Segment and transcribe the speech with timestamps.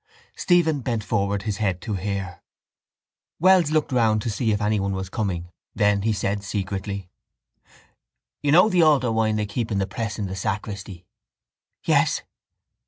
[0.35, 2.41] Stephen bent forward his head to hear.
[3.39, 5.51] Wells looked round to see if anyone was coming.
[5.75, 7.11] Then he said secretly:
[8.41, 11.05] —You know the altar wine they keep in the press in the sacristy?
[11.83, 12.23] —Yes.